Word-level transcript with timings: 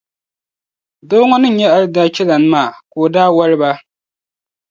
Doo 1.09 1.25
ŋɔ 1.29 1.37
ni 1.41 1.49
nyɛ 1.57 1.67
aadalichi 1.75 2.23
lana 2.29 2.45
maa, 2.51 2.69
ka 2.91 2.97
o 3.03 3.11
daa 3.13 3.29
wɔli 3.35 3.55
ba. 3.61 3.69